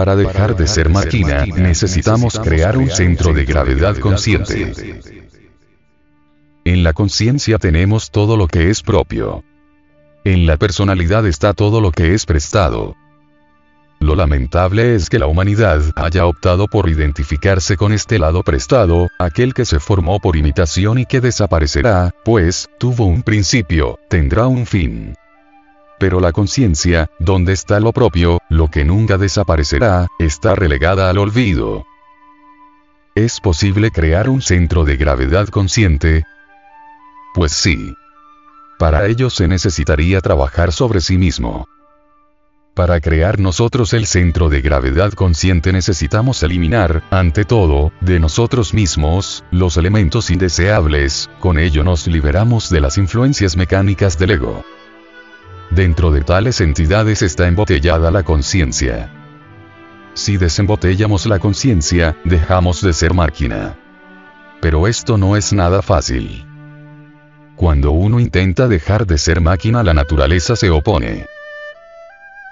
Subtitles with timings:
[0.00, 4.72] Para dejar de ser máquina, necesitamos crear un centro de gravedad consciente.
[6.64, 9.44] En la conciencia tenemos todo lo que es propio.
[10.24, 12.96] En la personalidad está todo lo que es prestado.
[13.98, 19.52] Lo lamentable es que la humanidad haya optado por identificarse con este lado prestado, aquel
[19.52, 25.14] que se formó por imitación y que desaparecerá, pues, tuvo un principio, tendrá un fin.
[26.00, 31.84] Pero la conciencia, donde está lo propio, lo que nunca desaparecerá, está relegada al olvido.
[33.14, 36.24] ¿Es posible crear un centro de gravedad consciente?
[37.34, 37.94] Pues sí.
[38.78, 41.68] Para ello se necesitaría trabajar sobre sí mismo.
[42.74, 49.44] Para crear nosotros el centro de gravedad consciente necesitamos eliminar, ante todo, de nosotros mismos,
[49.50, 54.64] los elementos indeseables, con ello nos liberamos de las influencias mecánicas del ego.
[55.70, 59.12] Dentro de tales entidades está embotellada la conciencia.
[60.14, 63.78] Si desembotellamos la conciencia, dejamos de ser máquina.
[64.60, 66.44] Pero esto no es nada fácil.
[67.54, 71.26] Cuando uno intenta dejar de ser máquina la naturaleza se opone.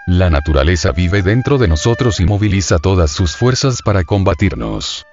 [0.06, 5.06] La naturaleza vive dentro de nosotros y moviliza todas sus fuerzas para combatirnos.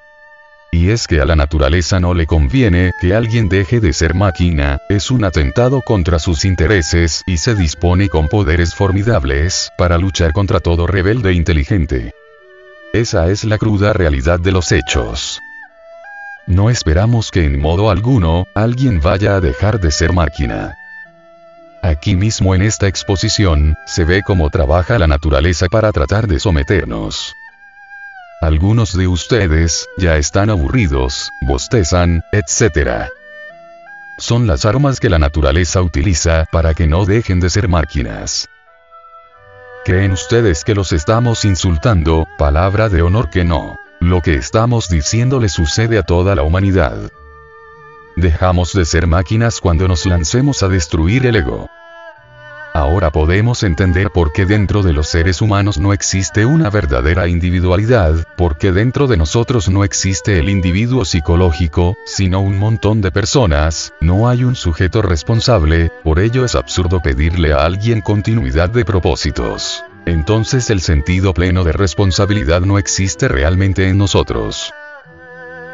[0.76, 4.82] Y es que a la naturaleza no le conviene que alguien deje de ser máquina,
[4.90, 10.60] es un atentado contra sus intereses y se dispone con poderes formidables para luchar contra
[10.60, 12.14] todo rebelde inteligente.
[12.92, 15.40] Esa es la cruda realidad de los hechos.
[16.46, 20.76] No esperamos que en modo alguno, alguien vaya a dejar de ser máquina.
[21.84, 27.34] Aquí mismo en esta exposición, se ve cómo trabaja la naturaleza para tratar de someternos.
[28.46, 33.10] Algunos de ustedes, ya están aburridos, bostezan, etc.
[34.20, 38.48] Son las armas que la naturaleza utiliza para que no dejen de ser máquinas.
[39.84, 42.28] ¿Creen ustedes que los estamos insultando?
[42.38, 43.78] Palabra de honor que no.
[44.00, 47.10] Lo que estamos diciendo le sucede a toda la humanidad.
[48.16, 51.68] Dejamos de ser máquinas cuando nos lancemos a destruir el ego.
[52.86, 58.28] Ahora podemos entender por qué dentro de los seres humanos no existe una verdadera individualidad,
[58.38, 64.30] porque dentro de nosotros no existe el individuo psicológico, sino un montón de personas, no
[64.30, 69.84] hay un sujeto responsable, por ello es absurdo pedirle a alguien continuidad de propósitos.
[70.06, 74.72] Entonces el sentido pleno de responsabilidad no existe realmente en nosotros.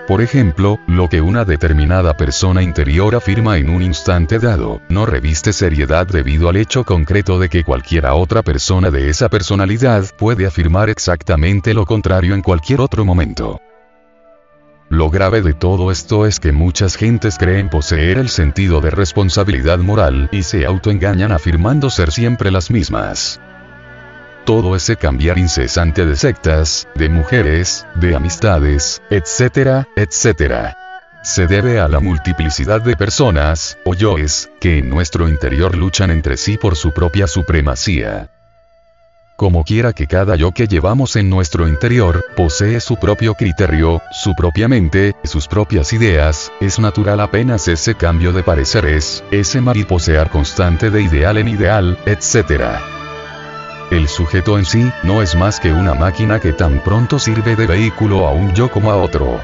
[0.07, 5.53] Por ejemplo, lo que una determinada persona interior afirma en un instante dado, no reviste
[5.53, 10.89] seriedad debido al hecho concreto de que cualquiera otra persona de esa personalidad puede afirmar
[10.89, 13.61] exactamente lo contrario en cualquier otro momento.
[14.89, 19.77] Lo grave de todo esto es que muchas gentes creen poseer el sentido de responsabilidad
[19.77, 23.39] moral y se autoengañan afirmando ser siempre las mismas
[24.45, 30.77] todo ese cambiar incesante de sectas, de mujeres, de amistades, etcétera, etcétera.
[31.23, 36.35] Se debe a la multiplicidad de personas, o yoes, que en nuestro interior luchan entre
[36.35, 38.29] sí por su propia supremacía.
[39.35, 44.35] Como quiera que cada yo que llevamos en nuestro interior, posee su propio criterio, su
[44.35, 50.91] propia mente, sus propias ideas, es natural apenas ese cambio de pareceres, ese mariposear constante
[50.91, 53.00] de ideal en ideal, etcétera.
[54.01, 57.67] El sujeto en sí, no es más que una máquina que tan pronto sirve de
[57.67, 59.39] vehículo a un yo como a otro.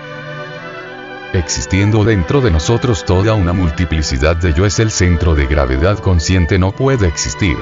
[1.32, 6.58] Existiendo dentro de nosotros toda una multiplicidad de yo es el centro de gravedad consciente
[6.58, 7.56] no puede existir.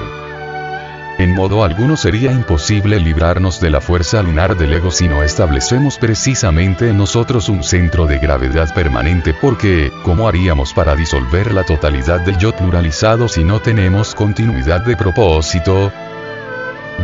[1.18, 5.98] En modo alguno sería imposible librarnos de la fuerza lunar del ego si no establecemos
[5.98, 12.20] precisamente en nosotros un centro de gravedad permanente porque, ¿cómo haríamos para disolver la totalidad
[12.20, 15.92] del yo pluralizado si no tenemos continuidad de propósito?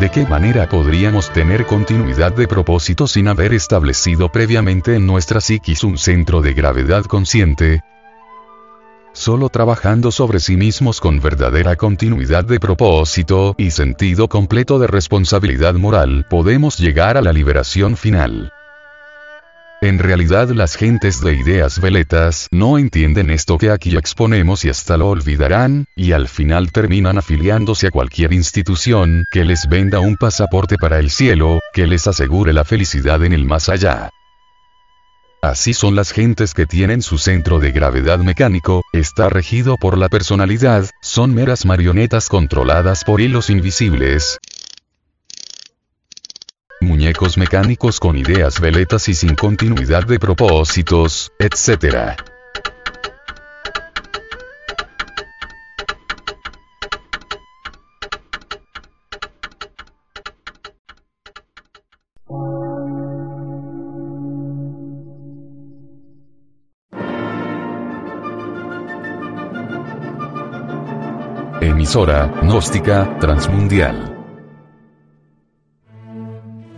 [0.01, 5.85] ¿De qué manera podríamos tener continuidad de propósito sin haber establecido previamente en nuestra psiquis
[5.85, 7.83] un centro de gravedad consciente?
[9.13, 15.75] Solo trabajando sobre sí mismos con verdadera continuidad de propósito y sentido completo de responsabilidad
[15.75, 18.53] moral podemos llegar a la liberación final.
[19.83, 24.97] En realidad las gentes de ideas veletas no entienden esto que aquí exponemos y hasta
[24.97, 30.77] lo olvidarán, y al final terminan afiliándose a cualquier institución que les venda un pasaporte
[30.79, 34.11] para el cielo, que les asegure la felicidad en el más allá.
[35.43, 40.09] Así son las gentes que tienen su centro de gravedad mecánico, está regido por la
[40.09, 44.39] personalidad, son meras marionetas controladas por hilos invisibles,
[46.93, 52.21] muñecos mecánicos con ideas veletas y sin continuidad de propósitos, etc.
[71.63, 74.12] Emisora, gnóstica, transmundial.